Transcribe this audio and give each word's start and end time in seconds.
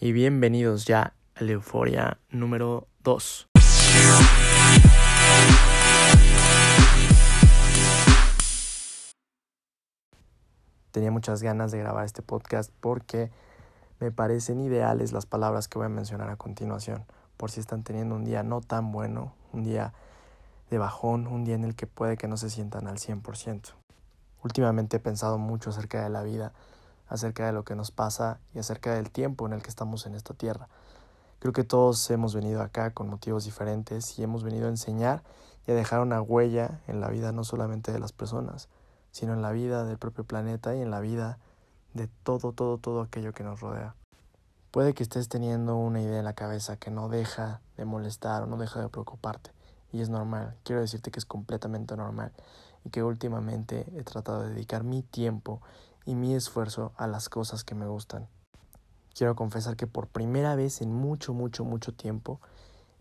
y 0.00 0.12
bienvenidos 0.12 0.84
ya 0.84 1.14
a 1.34 1.44
la 1.44 1.52
euforia 1.52 2.18
número 2.30 2.88
2. 3.02 3.48
Tenía 10.90 11.10
muchas 11.10 11.42
ganas 11.42 11.72
de 11.72 11.78
grabar 11.78 12.04
este 12.04 12.22
podcast 12.22 12.70
porque 12.80 13.30
me 14.00 14.10
parecen 14.10 14.60
ideales 14.60 15.12
las 15.12 15.26
palabras 15.26 15.68
que 15.68 15.78
voy 15.78 15.86
a 15.86 15.88
mencionar 15.88 16.30
a 16.30 16.36
continuación, 16.36 17.04
por 17.36 17.50
si 17.50 17.60
están 17.60 17.82
teniendo 17.82 18.14
un 18.14 18.24
día 18.24 18.42
no 18.42 18.60
tan 18.60 18.92
bueno, 18.92 19.34
un 19.52 19.64
día 19.64 19.92
de 20.70 20.78
bajón, 20.78 21.26
un 21.26 21.44
día 21.44 21.54
en 21.54 21.64
el 21.64 21.74
que 21.74 21.86
puede 21.86 22.16
que 22.16 22.28
no 22.28 22.36
se 22.36 22.50
sientan 22.50 22.86
al 22.86 22.98
100%. 22.98 23.74
Últimamente 24.42 24.98
he 24.98 25.00
pensado 25.00 25.38
mucho 25.38 25.70
acerca 25.70 26.02
de 26.02 26.10
la 26.10 26.22
vida, 26.22 26.52
acerca 27.08 27.46
de 27.46 27.52
lo 27.52 27.64
que 27.64 27.74
nos 27.74 27.90
pasa 27.90 28.40
y 28.54 28.58
acerca 28.58 28.94
del 28.94 29.10
tiempo 29.10 29.46
en 29.46 29.52
el 29.52 29.62
que 29.62 29.70
estamos 29.70 30.06
en 30.06 30.14
esta 30.14 30.34
tierra. 30.34 30.68
Creo 31.38 31.52
que 31.52 31.64
todos 31.64 32.10
hemos 32.10 32.34
venido 32.34 32.62
acá 32.62 32.90
con 32.90 33.08
motivos 33.08 33.44
diferentes 33.44 34.18
y 34.18 34.22
hemos 34.22 34.44
venido 34.44 34.66
a 34.66 34.70
enseñar 34.70 35.22
y 35.66 35.72
a 35.72 35.74
dejar 35.74 36.00
una 36.00 36.20
huella 36.22 36.80
en 36.86 37.00
la 37.00 37.08
vida 37.08 37.32
no 37.32 37.44
solamente 37.44 37.92
de 37.92 37.98
las 37.98 38.12
personas, 38.12 38.68
sino 39.12 39.34
en 39.34 39.42
la 39.42 39.52
vida 39.52 39.84
del 39.84 39.98
propio 39.98 40.24
planeta 40.24 40.74
y 40.74 40.80
en 40.80 40.90
la 40.90 41.00
vida 41.00 41.38
de 41.92 42.08
todo, 42.22 42.52
todo, 42.52 42.78
todo 42.78 43.02
aquello 43.02 43.32
que 43.32 43.44
nos 43.44 43.60
rodea. 43.60 43.94
Puede 44.70 44.94
que 44.94 45.02
estés 45.02 45.28
teniendo 45.28 45.76
una 45.76 46.00
idea 46.00 46.18
en 46.18 46.24
la 46.24 46.32
cabeza 46.32 46.76
que 46.76 46.90
no 46.90 47.08
deja 47.08 47.60
de 47.76 47.84
molestar 47.84 48.42
o 48.42 48.46
no 48.46 48.56
deja 48.56 48.80
de 48.80 48.88
preocuparte. 48.88 49.52
Y 49.92 50.00
es 50.00 50.08
normal, 50.08 50.56
quiero 50.64 50.80
decirte 50.80 51.12
que 51.12 51.20
es 51.20 51.24
completamente 51.24 51.96
normal 51.96 52.32
y 52.84 52.90
que 52.90 53.04
últimamente 53.04 53.86
he 53.96 54.02
tratado 54.02 54.42
de 54.42 54.50
dedicar 54.50 54.82
mi 54.82 55.02
tiempo 55.02 55.60
y 56.04 56.14
mi 56.14 56.34
esfuerzo 56.34 56.92
a 56.96 57.06
las 57.06 57.28
cosas 57.28 57.64
que 57.64 57.74
me 57.74 57.86
gustan. 57.86 58.28
Quiero 59.14 59.36
confesar 59.36 59.76
que 59.76 59.86
por 59.86 60.08
primera 60.08 60.56
vez 60.56 60.80
en 60.80 60.92
mucho, 60.92 61.34
mucho, 61.34 61.64
mucho 61.64 61.94
tiempo 61.94 62.40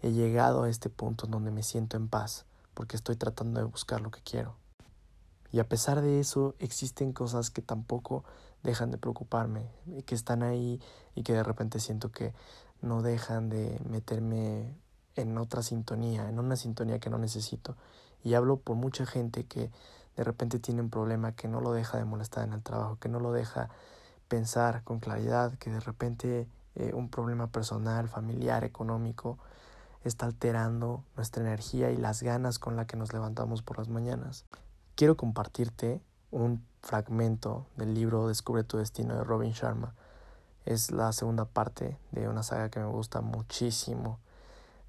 he 0.02 0.12
llegado 0.12 0.64
a 0.64 0.70
este 0.70 0.90
punto 0.90 1.28
donde 1.28 1.52
me 1.52 1.64
siento 1.64 1.98
en 1.98 2.08
paz, 2.08 2.46
porque 2.74 2.96
estoy 2.96 3.16
tratando 3.16 3.60
de 3.60 3.66
buscar 3.66 4.02
lo 4.02 4.12
que 4.12 4.22
quiero. 4.22 4.56
Y 5.52 5.60
a 5.60 5.68
pesar 5.68 6.02
de 6.02 6.20
eso, 6.20 6.56
existen 6.60 7.14
cosas 7.14 7.50
que 7.50 7.62
tampoco 7.62 8.24
dejan 8.64 8.92
de 8.92 8.98
preocuparme, 8.98 9.70
que 10.06 10.16
están 10.16 10.42
ahí 10.44 10.82
y 11.16 11.24
que 11.24 11.34
de 11.34 11.44
repente 11.44 11.80
siento 11.80 12.12
que 12.12 12.34
no 12.82 13.02
dejan 13.02 13.50
de 13.50 13.80
meterme 13.88 14.76
en 15.16 15.38
otra 15.38 15.62
sintonía, 15.62 16.28
en 16.28 16.40
una 16.40 16.56
sintonía 16.56 17.00
que 17.00 17.10
no 17.10 17.18
necesito. 17.18 17.78
Y 18.24 18.34
hablo 18.34 18.58
por 18.58 18.76
mucha 18.76 19.06
gente 19.06 19.46
que 19.46 19.70
de 20.16 20.24
repente 20.24 20.60
tiene 20.60 20.82
un 20.82 20.90
problema 20.90 21.34
que 21.34 21.48
no 21.48 21.62
lo 21.62 21.74
deja 21.74 21.98
de 21.98 22.06
molestar 22.06 22.48
en 22.48 22.54
el 22.54 22.62
trabajo, 22.62 22.98
que 23.00 23.10
no 23.10 23.20
lo 23.20 23.32
deja 23.32 23.70
pensar 24.28 24.84
con 24.84 25.00
claridad, 25.00 25.54
que 25.58 25.72
de 25.72 25.80
repente 25.80 26.48
eh, 26.76 26.92
un 26.94 27.10
problema 27.10 27.48
personal, 27.48 28.08
familiar, 28.08 28.64
económico, 28.64 29.38
está 30.04 30.26
alterando 30.26 31.04
nuestra 31.16 31.44
energía 31.44 31.92
y 31.92 31.98
las 31.98 32.24
ganas 32.24 32.60
con 32.60 32.76
las 32.76 32.88
que 32.88 32.98
nos 32.98 33.14
levantamos 33.14 33.62
por 33.62 33.78
las 33.78 33.90
mañanas. 33.90 34.46
Quiero 34.96 35.16
compartirte 35.18 36.02
un 36.32 36.64
fragmento 36.82 37.66
del 37.78 37.94
libro 37.94 38.28
Descubre 38.28 38.64
tu 38.64 38.78
destino 38.78 39.16
de 39.16 39.24
Robin 39.24 39.52
Sharma. 39.52 39.94
Es 40.66 40.92
la 40.92 41.12
segunda 41.14 41.46
parte 41.46 41.98
de 42.12 42.28
una 42.28 42.44
saga 42.44 42.70
que 42.70 42.80
me 42.80 42.88
gusta 42.88 43.22
muchísimo 43.22 44.20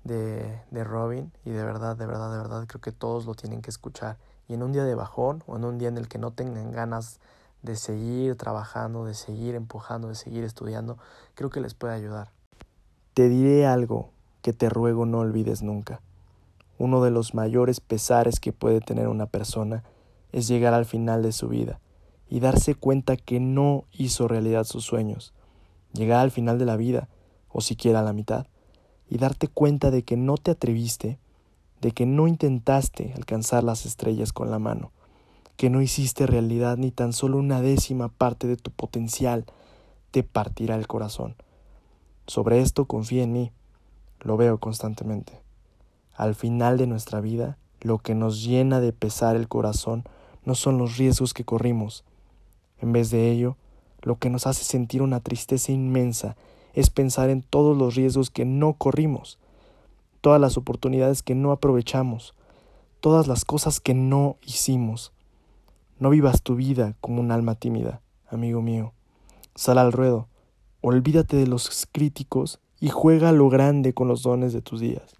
de, 0.04 0.60
de 0.70 0.84
Robin 0.84 1.32
y 1.44 1.50
de 1.50 1.64
verdad, 1.64 1.96
de 1.96 2.06
verdad, 2.06 2.30
de 2.30 2.38
verdad 2.38 2.66
creo 2.66 2.80
que 2.80 2.92
todos 2.92 3.26
lo 3.26 3.34
tienen 3.34 3.62
que 3.62 3.70
escuchar 3.70 4.16
y 4.48 4.54
en 4.54 4.62
un 4.62 4.72
día 4.72 4.84
de 4.84 4.94
bajón 4.94 5.42
o 5.46 5.56
en 5.56 5.64
un 5.64 5.78
día 5.78 5.88
en 5.88 5.98
el 5.98 6.08
que 6.08 6.18
no 6.18 6.32
tengan 6.32 6.72
ganas 6.72 7.20
de 7.62 7.76
seguir 7.76 8.36
trabajando, 8.36 9.04
de 9.04 9.14
seguir 9.14 9.54
empujando, 9.54 10.08
de 10.08 10.14
seguir 10.14 10.44
estudiando, 10.44 10.98
creo 11.34 11.50
que 11.50 11.60
les 11.60 11.74
puede 11.74 11.94
ayudar. 11.94 12.30
Te 13.14 13.28
diré 13.28 13.66
algo 13.66 14.10
que 14.42 14.52
te 14.52 14.68
ruego 14.68 15.06
no 15.06 15.20
olvides 15.20 15.62
nunca. 15.62 16.00
Uno 16.78 17.02
de 17.02 17.10
los 17.10 17.34
mayores 17.34 17.80
pesares 17.80 18.40
que 18.40 18.52
puede 18.52 18.80
tener 18.80 19.08
una 19.08 19.26
persona 19.26 19.84
es 20.32 20.48
llegar 20.48 20.74
al 20.74 20.84
final 20.84 21.22
de 21.22 21.32
su 21.32 21.48
vida 21.48 21.80
y 22.28 22.40
darse 22.40 22.74
cuenta 22.74 23.16
que 23.16 23.40
no 23.40 23.84
hizo 23.92 24.28
realidad 24.28 24.64
sus 24.64 24.84
sueños. 24.84 25.32
Llegar 25.92 26.20
al 26.20 26.30
final 26.30 26.58
de 26.58 26.64
la 26.64 26.76
vida, 26.76 27.08
o 27.48 27.60
siquiera 27.60 28.00
a 28.00 28.02
la 28.02 28.12
mitad, 28.12 28.46
y 29.08 29.18
darte 29.18 29.48
cuenta 29.48 29.90
de 29.90 30.02
que 30.02 30.16
no 30.16 30.36
te 30.36 30.50
atreviste 30.50 31.18
de 31.84 31.92
que 31.92 32.06
no 32.06 32.28
intentaste 32.28 33.12
alcanzar 33.14 33.62
las 33.62 33.84
estrellas 33.84 34.32
con 34.32 34.50
la 34.50 34.58
mano, 34.58 34.90
que 35.58 35.68
no 35.68 35.82
hiciste 35.82 36.26
realidad 36.26 36.78
ni 36.78 36.90
tan 36.90 37.12
solo 37.12 37.36
una 37.36 37.60
décima 37.60 38.08
parte 38.08 38.46
de 38.46 38.56
tu 38.56 38.70
potencial, 38.70 39.44
te 40.10 40.22
partirá 40.22 40.76
el 40.76 40.86
corazón. 40.86 41.34
Sobre 42.26 42.62
esto 42.62 42.86
confía 42.86 43.24
en 43.24 43.34
mí, 43.34 43.52
lo 44.20 44.38
veo 44.38 44.56
constantemente. 44.56 45.34
Al 46.14 46.34
final 46.34 46.78
de 46.78 46.86
nuestra 46.86 47.20
vida, 47.20 47.58
lo 47.82 47.98
que 47.98 48.14
nos 48.14 48.42
llena 48.42 48.80
de 48.80 48.94
pesar 48.94 49.36
el 49.36 49.46
corazón 49.46 50.04
no 50.46 50.54
son 50.54 50.78
los 50.78 50.96
riesgos 50.96 51.34
que 51.34 51.44
corrimos. 51.44 52.02
En 52.80 52.92
vez 52.92 53.10
de 53.10 53.30
ello, 53.30 53.58
lo 54.00 54.16
que 54.16 54.30
nos 54.30 54.46
hace 54.46 54.64
sentir 54.64 55.02
una 55.02 55.20
tristeza 55.20 55.70
inmensa 55.70 56.34
es 56.72 56.88
pensar 56.88 57.28
en 57.28 57.42
todos 57.42 57.76
los 57.76 57.94
riesgos 57.94 58.30
que 58.30 58.46
no 58.46 58.72
corrimos 58.72 59.38
todas 60.24 60.40
las 60.40 60.56
oportunidades 60.56 61.22
que 61.22 61.34
no 61.34 61.52
aprovechamos, 61.52 62.34
todas 63.00 63.26
las 63.26 63.44
cosas 63.44 63.78
que 63.78 63.92
no 63.92 64.38
hicimos. 64.40 65.12
No 65.98 66.08
vivas 66.08 66.40
tu 66.40 66.54
vida 66.54 66.96
como 67.02 67.20
un 67.20 67.30
alma 67.30 67.56
tímida, 67.56 68.00
amigo 68.30 68.62
mío. 68.62 68.94
Sal 69.54 69.76
al 69.76 69.92
ruedo, 69.92 70.28
olvídate 70.80 71.36
de 71.36 71.46
los 71.46 71.86
críticos 71.92 72.58
y 72.80 72.88
juega 72.88 73.32
lo 73.32 73.50
grande 73.50 73.92
con 73.92 74.08
los 74.08 74.22
dones 74.22 74.54
de 74.54 74.62
tus 74.62 74.80
días. 74.80 75.14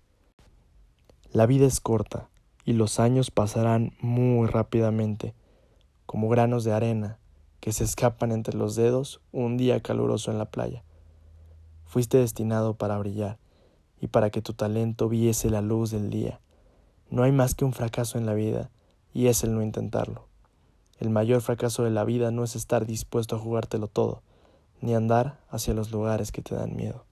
La 1.33 1.45
vida 1.45 1.67
es 1.67 1.83
corta 1.83 2.31
y 2.65 2.73
los 2.73 2.99
años 2.99 3.31
pasarán 3.31 3.93
muy 4.01 4.49
rápidamente, 4.49 5.35
como 6.07 6.31
granos 6.31 6.65
de 6.65 6.73
arena 6.73 7.19
que 7.61 7.73
se 7.73 7.85
escapan 7.85 8.33
entre 8.33 8.57
los 8.57 8.75
dedos 8.75 9.21
un 9.33 9.59
día 9.59 9.83
caluroso 9.83 10.31
en 10.31 10.39
la 10.39 10.51
playa. 10.51 10.83
Fuiste 11.85 12.17
destinado 12.17 12.73
para 12.73 12.97
brillar 12.97 13.44
y 14.05 14.07
para 14.07 14.29
que 14.29 14.43
tu 14.43 14.53
talento 14.53 15.09
viese 15.09 15.49
la 15.49 15.63
luz 15.63 15.91
del 15.91 16.11
día. 16.11 16.39
No 17.09 17.23
hay 17.23 17.33
más 17.33 17.55
que 17.55 17.65
un 17.65 17.73
fracaso 17.73 18.19
en 18.19 18.27
la 18.27 18.35
vida, 18.35 18.69
y 19.15 19.29
es 19.29 19.43
el 19.45 19.55
no 19.55 19.63
intentarlo. 19.63 20.27
El 20.99 21.09
mayor 21.09 21.41
fracaso 21.41 21.85
de 21.85 21.91
la 21.91 22.05
vida 22.05 22.31
no 22.31 22.45
es 22.45 22.55
estar 22.55 22.85
dispuesto 22.85 23.35
a 23.35 23.39
jugártelo 23.39 23.89
todo, 23.89 24.21
ni 24.83 24.95
andar 24.95 25.41
hacia 25.49 25.73
los 25.73 25.91
lugares 25.91 26.33
que 26.33 26.43
te 26.43 26.55
dan 26.55 26.77
miedo. 26.77 27.07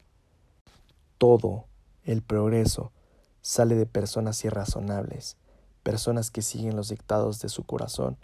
Todo 1.16 1.64
el 2.04 2.20
progreso 2.20 2.92
sale 3.40 3.74
de 3.74 3.86
personas 3.86 4.44
irrazonables, 4.44 5.38
personas 5.82 6.30
que 6.30 6.42
siguen 6.42 6.76
los 6.76 6.90
dictados 6.90 7.40
de 7.40 7.48
su 7.48 7.64
corazón 7.64 8.18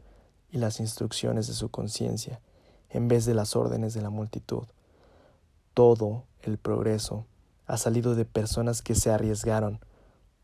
y 0.51 0.59
las 0.59 0.79
instrucciones 0.79 1.47
de 1.47 1.55
su 1.55 1.71
conciencia, 1.71 2.43
en 2.91 3.09
vez 3.09 3.25
de 3.25 3.33
las 3.33 3.57
órdenes 3.57 3.95
de 3.95 4.03
la 4.03 4.11
multitud. 4.11 4.65
Todo 5.73 6.25
el 6.43 6.59
progreso 6.59 7.25
ha 7.69 7.77
salido 7.77 8.15
de 8.15 8.25
personas 8.25 8.81
que 8.81 8.95
se 8.95 9.11
arriesgaron, 9.11 9.79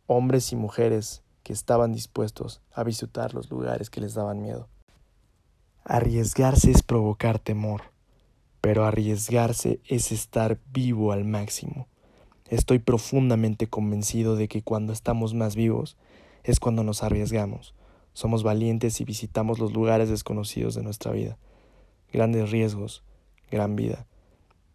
hombres 0.06 0.52
y 0.52 0.56
mujeres 0.56 1.22
que 1.42 1.54
estaban 1.54 1.92
dispuestos 1.92 2.60
a 2.72 2.84
visitar 2.84 3.32
los 3.32 3.50
lugares 3.50 3.88
que 3.88 4.02
les 4.02 4.14
daban 4.14 4.42
miedo. 4.42 4.68
Arriesgarse 5.84 6.70
es 6.70 6.82
provocar 6.82 7.38
temor, 7.38 7.82
pero 8.60 8.84
arriesgarse 8.84 9.80
es 9.88 10.12
estar 10.12 10.58
vivo 10.72 11.12
al 11.12 11.24
máximo. 11.24 11.88
Estoy 12.48 12.78
profundamente 12.78 13.68
convencido 13.68 14.36
de 14.36 14.46
que 14.46 14.62
cuando 14.62 14.92
estamos 14.92 15.32
más 15.32 15.56
vivos 15.56 15.96
es 16.42 16.60
cuando 16.60 16.84
nos 16.84 17.02
arriesgamos, 17.02 17.74
somos 18.12 18.42
valientes 18.42 19.00
y 19.00 19.04
visitamos 19.04 19.58
los 19.58 19.72
lugares 19.72 20.10
desconocidos 20.10 20.74
de 20.74 20.82
nuestra 20.82 21.10
vida. 21.12 21.38
Grandes 22.12 22.50
riesgos, 22.50 23.02
gran 23.50 23.76
vida. 23.76 24.06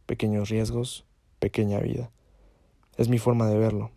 Pequeños 0.08 0.50
riesgos, 0.50 1.06
pequeña 1.40 1.80
vida. 1.80 2.10
Es 3.00 3.08
mi 3.08 3.18
forma 3.18 3.48
de 3.48 3.58
verlo. 3.58 3.92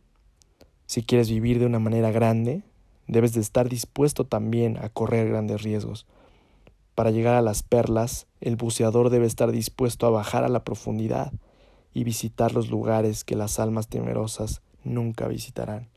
Si 0.87 1.03
quieres 1.03 1.29
vivir 1.29 1.59
de 1.59 1.67
una 1.67 1.81
manera 1.81 2.13
grande, 2.13 2.63
debes 3.09 3.33
de 3.33 3.41
estar 3.41 3.69
dispuesto 3.69 4.23
también 4.23 4.79
a 4.79 4.91
correr 4.91 5.29
grandes 5.29 5.65
riesgos. 5.65 6.07
Para 6.95 7.11
llegar 7.11 7.35
a 7.35 7.43
las 7.43 7.65
perlas, 7.65 8.29
el 8.41 8.55
buceador 8.55 9.11
debe 9.11 9.27
estar 9.27 9.51
dispuesto 9.51 10.07
a 10.07 10.11
bajar 10.11 10.45
a 10.45 10.49
la 10.49 10.63
profundidad 10.63 11.33
y 11.93 12.05
visitar 12.05 12.55
los 12.55 12.71
lugares 12.71 13.25
que 13.25 13.35
las 13.35 13.59
almas 13.59 13.89
temerosas 13.89 14.63
nunca 14.85 15.27
visitarán. 15.27 15.89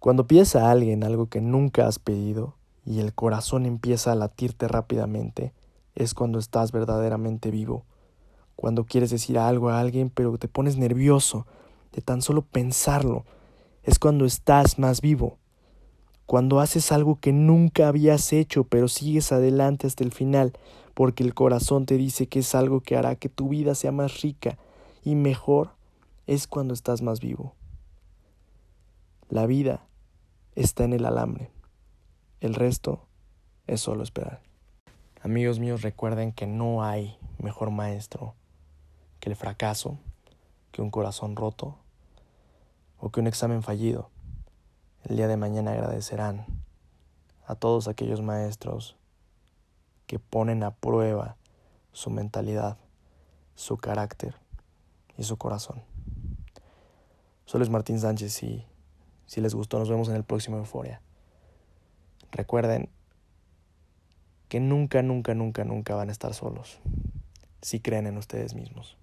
Cuando 0.00 0.26
pides 0.26 0.56
a 0.56 0.68
alguien 0.68 1.04
algo 1.04 1.28
que 1.28 1.40
nunca 1.40 1.86
has 1.86 2.00
pedido 2.00 2.56
y 2.84 2.98
el 2.98 3.14
corazón 3.14 3.66
empieza 3.66 4.10
a 4.10 4.16
latirte 4.16 4.66
rápidamente, 4.66 5.52
es 5.94 6.14
cuando 6.14 6.40
estás 6.40 6.72
verdaderamente 6.72 7.52
vivo. 7.52 7.84
Cuando 8.56 8.84
quieres 8.84 9.10
decir 9.10 9.38
algo 9.38 9.68
a 9.68 9.78
alguien 9.78 10.10
pero 10.10 10.36
te 10.38 10.48
pones 10.48 10.76
nervioso 10.76 11.46
de 11.92 12.02
tan 12.02 12.22
solo 12.22 12.42
pensarlo, 12.42 13.24
es 13.82 13.98
cuando 13.98 14.24
estás 14.24 14.78
más 14.78 15.00
vivo, 15.00 15.38
cuando 16.26 16.60
haces 16.60 16.92
algo 16.92 17.18
que 17.18 17.32
nunca 17.32 17.88
habías 17.88 18.32
hecho, 18.32 18.64
pero 18.64 18.88
sigues 18.88 19.32
adelante 19.32 19.86
hasta 19.86 20.04
el 20.04 20.12
final, 20.12 20.52
porque 20.94 21.24
el 21.24 21.34
corazón 21.34 21.86
te 21.86 21.96
dice 21.96 22.28
que 22.28 22.40
es 22.40 22.54
algo 22.54 22.80
que 22.80 22.96
hará 22.96 23.16
que 23.16 23.28
tu 23.28 23.48
vida 23.48 23.74
sea 23.74 23.90
más 23.90 24.20
rica 24.20 24.58
y 25.02 25.14
mejor 25.14 25.70
es 26.26 26.46
cuando 26.46 26.74
estás 26.74 27.02
más 27.02 27.20
vivo. 27.20 27.54
La 29.28 29.46
vida 29.46 29.86
está 30.54 30.84
en 30.84 30.92
el 30.92 31.04
alambre. 31.04 31.50
El 32.40 32.54
resto 32.54 33.06
es 33.66 33.80
solo 33.80 34.02
esperar. 34.02 34.40
Amigos 35.22 35.58
míos, 35.58 35.82
recuerden 35.82 36.32
que 36.32 36.46
no 36.46 36.84
hay 36.84 37.18
mejor 37.38 37.70
maestro 37.70 38.34
que 39.18 39.30
el 39.30 39.36
fracaso, 39.36 39.98
que 40.72 40.82
un 40.82 40.90
corazón 40.90 41.36
roto 41.36 41.76
o 42.98 43.10
que 43.10 43.20
un 43.20 43.26
examen 43.26 43.62
fallido. 43.62 44.10
El 45.04 45.16
día 45.16 45.28
de 45.28 45.36
mañana 45.36 45.72
agradecerán 45.72 46.46
a 47.46 47.54
todos 47.54 47.88
aquellos 47.88 48.22
maestros 48.22 48.96
que 50.06 50.18
ponen 50.18 50.62
a 50.62 50.72
prueba 50.72 51.36
su 51.92 52.10
mentalidad, 52.10 52.76
su 53.54 53.76
carácter 53.76 54.34
y 55.16 55.24
su 55.24 55.36
corazón. 55.36 55.82
Soy 57.46 57.58
Luis 57.58 57.70
Martín 57.70 57.98
Sánchez 57.98 58.42
y 58.42 58.66
si 59.26 59.40
les 59.40 59.54
gustó 59.54 59.78
nos 59.78 59.88
vemos 59.88 60.08
en 60.08 60.16
el 60.16 60.24
próximo 60.24 60.56
Euforia. 60.58 61.00
Recuerden 62.32 62.88
que 64.48 64.60
nunca, 64.60 65.02
nunca, 65.02 65.34
nunca, 65.34 65.64
nunca 65.64 65.94
van 65.94 66.08
a 66.08 66.12
estar 66.12 66.34
solos 66.34 66.80
si 67.62 67.80
creen 67.80 68.06
en 68.06 68.16
ustedes 68.16 68.54
mismos. 68.54 68.96